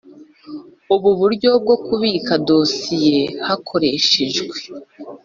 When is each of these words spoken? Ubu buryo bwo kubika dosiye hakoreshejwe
Ubu 0.95 1.09
buryo 1.19 1.49
bwo 1.63 1.75
kubika 1.85 2.33
dosiye 2.47 3.19
hakoreshejwe 3.47 4.55